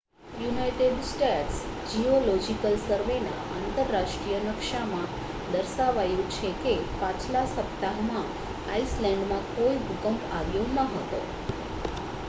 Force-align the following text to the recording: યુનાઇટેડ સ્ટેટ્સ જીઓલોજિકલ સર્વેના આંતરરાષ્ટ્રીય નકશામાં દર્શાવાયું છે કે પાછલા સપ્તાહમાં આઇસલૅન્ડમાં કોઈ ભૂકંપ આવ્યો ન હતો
યુનાઇટેડ 0.35 1.01
સ્ટેટ્સ 1.07 1.57
જીઓલોજિકલ 1.89 2.77
સર્વેના 2.83 3.35
આંતરરાષ્ટ્રીય 3.49 4.39
નકશામાં 4.47 5.13
દર્શાવાયું 5.51 6.33
છે 6.33 6.51
કે 6.63 6.73
પાછલા 6.97 7.45
સપ્તાહમાં 7.53 8.33
આઇસલૅન્ડમાં 8.71 9.47
કોઈ 9.53 9.77
ભૂકંપ 9.85 10.27
આવ્યો 10.33 10.67
ન 10.69 10.91
હતો 10.91 11.21